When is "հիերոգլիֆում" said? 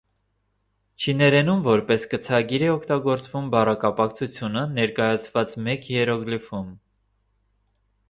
5.95-6.77